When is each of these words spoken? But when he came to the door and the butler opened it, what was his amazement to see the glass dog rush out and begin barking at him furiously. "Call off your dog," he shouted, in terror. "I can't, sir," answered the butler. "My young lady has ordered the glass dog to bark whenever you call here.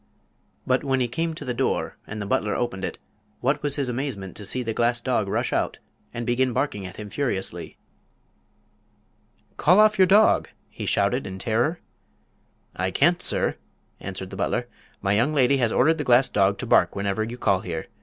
But 0.65 0.83
when 0.83 0.99
he 0.99 1.07
came 1.07 1.35
to 1.35 1.45
the 1.45 1.53
door 1.53 1.95
and 2.07 2.19
the 2.19 2.25
butler 2.25 2.55
opened 2.55 2.83
it, 2.83 2.97
what 3.39 3.61
was 3.61 3.75
his 3.75 3.87
amazement 3.87 4.35
to 4.37 4.45
see 4.45 4.63
the 4.63 4.73
glass 4.73 4.99
dog 4.99 5.27
rush 5.27 5.53
out 5.53 5.77
and 6.11 6.25
begin 6.25 6.53
barking 6.53 6.87
at 6.87 6.97
him 6.97 7.11
furiously. 7.11 7.77
"Call 9.57 9.79
off 9.79 9.99
your 9.99 10.07
dog," 10.07 10.49
he 10.69 10.87
shouted, 10.87 11.27
in 11.27 11.37
terror. 11.37 11.81
"I 12.75 12.89
can't, 12.89 13.21
sir," 13.21 13.57
answered 13.99 14.31
the 14.31 14.35
butler. 14.35 14.67
"My 15.03 15.13
young 15.13 15.35
lady 15.35 15.57
has 15.57 15.71
ordered 15.71 15.99
the 15.99 16.03
glass 16.03 16.29
dog 16.31 16.57
to 16.57 16.65
bark 16.65 16.95
whenever 16.95 17.23
you 17.23 17.37
call 17.37 17.59
here. 17.59 17.85